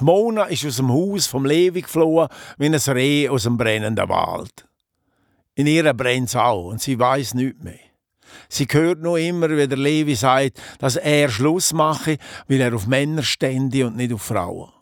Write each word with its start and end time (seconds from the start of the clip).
Die 0.00 0.04
Mona 0.04 0.44
ist 0.44 0.64
aus 0.64 0.76
dem 0.76 0.90
Haus 0.90 1.26
vom 1.26 1.44
Levi 1.44 1.82
geflohen 1.82 2.28
wie 2.56 2.66
ein 2.66 2.74
Reh 2.74 3.28
aus 3.28 3.42
dem 3.42 3.58
brennenden 3.58 4.08
Wald. 4.08 4.66
In 5.54 5.66
ihr 5.66 5.92
brennt 5.92 6.34
auch 6.36 6.68
und 6.68 6.80
sie 6.80 6.98
weiß 6.98 7.34
nichts 7.34 7.62
mehr. 7.62 7.78
Sie 8.48 8.66
hört 8.70 9.02
nur 9.02 9.18
immer, 9.18 9.50
wie 9.50 9.68
der 9.68 9.76
Levi 9.76 10.14
sagt, 10.14 10.58
dass 10.78 10.96
er 10.96 11.28
Schluss 11.28 11.74
mache, 11.74 12.16
weil 12.48 12.62
er 12.62 12.74
auf 12.74 12.86
Männer 12.86 13.22
stände 13.22 13.86
und 13.86 13.96
nicht 13.96 14.14
auf 14.14 14.22
Frauen. 14.22 14.72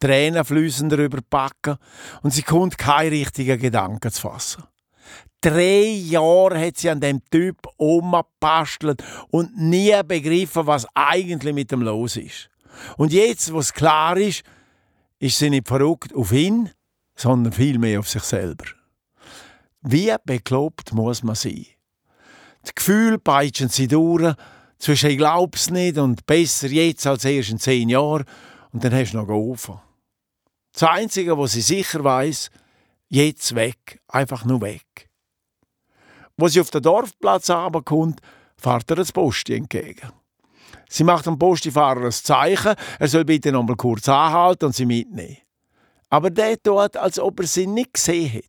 Tränen 0.00 0.44
fließen 0.44 0.88
darüber 0.88 1.18
Backen 1.28 1.76
und 2.22 2.32
sie 2.32 2.42
kommt 2.42 2.78
keine 2.78 3.10
richtigen 3.10 3.60
Gedanken 3.60 4.10
zu 4.10 4.22
fassen. 4.22 4.64
Drei 5.42 5.82
Jahre 5.82 6.66
hat 6.66 6.78
sie 6.78 6.88
an 6.88 7.00
dem 7.00 7.22
Typ 7.30 7.58
umgebastelt 7.76 9.04
und 9.30 9.56
nie 9.56 10.00
begriffen, 10.06 10.66
was 10.66 10.86
eigentlich 10.94 11.54
mit 11.54 11.70
dem 11.70 11.82
los 11.82 12.16
ist. 12.16 12.48
Und 12.96 13.12
jetzt, 13.12 13.52
wo 13.52 13.58
es 13.58 13.72
klar 13.72 14.16
ist, 14.16 14.42
ist 15.18 15.38
sie 15.38 15.50
nicht 15.50 15.68
verrückt 15.68 16.14
auf 16.14 16.32
ihn, 16.32 16.70
sondern 17.16 17.52
vielmehr 17.52 18.00
auf 18.00 18.08
sich 18.08 18.22
selber. 18.22 18.64
Wie 19.82 20.14
bekloppt 20.24 20.92
muss 20.92 21.22
man 21.22 21.34
sein? 21.34 21.66
Die 22.66 22.74
Gefühle 22.74 23.18
peitschen 23.18 23.68
sie 23.68 23.88
durch, 23.88 24.34
zwischen 24.78 25.10
ich 25.10 25.18
glaub's 25.18 25.70
nicht 25.70 25.98
und 25.98 26.26
besser 26.26 26.68
jetzt 26.68 27.06
als 27.06 27.24
erst 27.24 27.50
in 27.50 27.58
zehn 27.58 27.88
Jahren 27.88 28.24
und 28.72 28.84
dann 28.84 28.94
hast 28.94 29.12
du 29.12 29.18
noch 29.18 29.26
geholfen. 29.26 29.80
Das 30.72 30.84
Einzige, 30.84 31.36
was 31.36 31.52
sie 31.52 31.60
sicher 31.60 32.04
weiß, 32.04 32.50
jetzt 33.08 33.54
weg, 33.54 34.00
einfach 34.06 34.44
nur 34.44 34.60
weg. 34.60 35.08
Wo 36.36 36.46
sie 36.46 36.60
auf 36.60 36.70
den 36.70 36.82
Dorfplatz 36.82 37.50
kommt, 37.84 38.20
fährt 38.56 38.90
ihr 38.90 38.96
das 38.96 39.12
Posti 39.12 39.54
entgegen. 39.54 40.12
Sie 40.88 41.04
macht 41.04 41.26
dem 41.26 41.38
Postifahrer 41.38 42.06
ein 42.06 42.12
Zeichen, 42.12 42.74
er 42.98 43.08
soll 43.08 43.24
bitte 43.24 43.52
noch 43.52 43.62
mal 43.62 43.76
kurz 43.76 44.08
anhalten 44.08 44.66
und 44.66 44.74
sie 44.74 44.86
mitnehmen. 44.86 45.38
Aber 46.08 46.30
der 46.30 46.60
tut, 46.62 46.96
als 46.96 47.18
ob 47.18 47.40
er 47.40 47.46
sie 47.46 47.66
nicht 47.66 47.94
gesehen 47.94 48.28
hätte. 48.28 48.48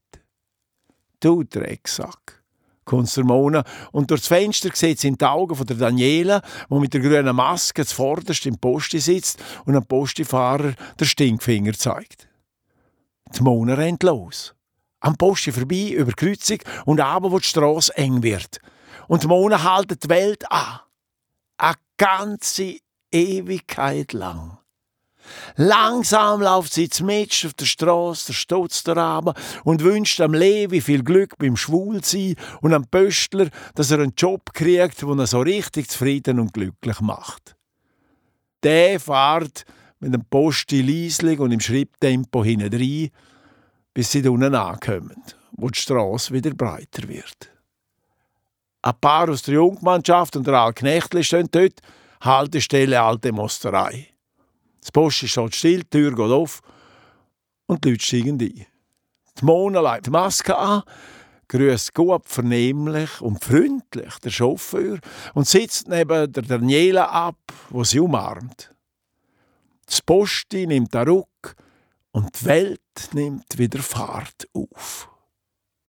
Du 1.20 1.44
Drecksack, 1.44 2.42
kommt 2.86 3.16
der 3.16 3.26
Mona 3.26 3.64
und 3.92 4.10
durch 4.10 4.22
das 4.22 4.30
Fenster 4.30 4.70
sieht 4.74 5.00
sie 5.00 5.10
in 5.10 5.18
die 5.18 5.26
Augen 5.26 5.56
von 5.56 5.68
der 5.68 5.76
Daniela, 5.76 6.42
wo 6.70 6.80
mit 6.80 6.94
der 6.94 7.02
grünen 7.02 7.36
Maske 7.36 7.86
zuvorderst 7.86 8.46
im 8.46 8.58
Posti 8.58 9.00
sitzt 9.00 9.44
und 9.66 9.76
am 9.76 9.86
Postifahrer 9.86 10.74
der 10.98 11.06
Stinkfinger 11.06 11.74
zeigt. 11.74 12.30
Die 13.36 13.44
Mona 13.44 13.74
rennt 13.74 14.04
los. 14.04 14.56
Am 15.02 15.16
Posti 15.18 15.52
vorbei, 15.52 15.90
über 15.92 16.12
die 16.12 16.26
Kreuzung 16.26 16.60
und 16.86 17.00
aber, 17.00 17.32
wo 17.32 17.40
die 17.40 17.46
Straße 17.46 17.96
eng 17.96 18.24
wird. 18.24 18.60
Und 19.08 19.24
die 19.24 19.28
Mona 19.28 19.62
haltet 19.64 20.04
die 20.04 20.10
Welt 20.10 20.50
an. 20.52 20.80
Eine 21.60 21.76
ganze 21.98 22.78
Ewigkeit 23.12 24.14
lang. 24.14 24.60
Langsam 25.58 26.42
läuft 26.42 26.74
sie 26.74 26.90
Mädchen 27.04 27.50
auf 27.50 27.54
der 27.54 27.66
Straße, 27.66 28.28
der 28.28 28.34
Stutz 28.34 28.84
der 28.84 28.96
und 29.66 29.84
wünscht 29.84 30.22
am 30.22 30.34
Levi 30.34 30.80
viel 30.80 31.04
Glück 31.04 31.38
beim 31.38 31.58
Schwulsein 31.58 32.36
und 32.62 32.74
am 32.74 32.88
Pöstler, 32.88 33.50
dass 33.76 33.92
er 33.92 34.00
einen 34.00 34.14
Job 34.16 34.54
kriegt, 34.54 35.06
wo 35.06 35.14
er 35.14 35.28
so 35.28 35.42
richtig 35.42 35.90
zufrieden 35.90 36.40
und 36.40 36.54
glücklich 36.54 37.02
macht. 37.02 37.58
Der 38.64 38.98
fährt 39.00 39.66
mit 40.00 40.14
dem 40.14 40.24
Posti 40.26 40.82
leislich 40.82 41.40
und 41.40 41.52
im 41.52 41.60
Schritttempo 41.60 42.42
hinein, 42.42 43.10
bis 43.94 44.12
sie 44.12 44.28
unten 44.28 44.56
ankommen, 44.56 45.22
wo 45.52 45.70
die 45.70 45.80
Straße 45.80 46.34
wieder 46.34 46.52
breiter 46.52 47.08
wird. 47.10 47.52
Ein 48.82 48.94
paar 49.02 49.30
aus 49.30 49.42
der 49.44 49.56
Jungmannschaft 49.56 50.38
und 50.38 50.48
der 50.48 50.54
Alknechtli 50.54 51.24
stehen 51.24 51.50
dort, 51.52 51.82
Haltestelle 52.22 53.02
Alte 53.02 53.32
Mosterei. 53.32 54.08
Das 54.80 54.92
Posti 54.92 55.28
steht 55.28 55.56
still, 55.56 55.80
die 55.84 55.90
Tür 55.90 56.12
geht 56.12 56.32
auf 56.32 56.62
und 57.66 57.84
die 57.84 57.92
Leute 57.92 58.04
steigen 58.04 58.40
ein. 58.42 58.66
Die 59.38 59.46
Mona 59.46 59.94
legt 59.94 60.08
die 60.08 60.12
Maske 60.12 60.58
an, 60.58 60.84
grüßt 61.50 61.94
gut, 61.94 62.24
vernehmlich 62.26 63.22
und 63.22 63.44
freundlich 63.44 64.18
der 64.24 64.30
Chauffeur 64.30 65.00
und 65.34 65.48
sitzt 65.48 65.90
neben 65.90 66.32
der 66.32 66.44
Daniela 66.44 67.06
ab, 67.06 67.40
wo 67.70 67.84
sie 67.84 68.00
umarmt. 68.00 68.74
Das 69.86 70.02
Posti 70.02 70.68
nimmt 70.68 70.96
einen 70.96 71.10
Ruck 71.10 71.56
und 72.12 72.40
die 72.40 72.46
Welt 72.46 73.10
nimmt 73.12 73.58
wieder 73.58 73.80
Fahrt 73.80 74.48
auf. 74.54 75.10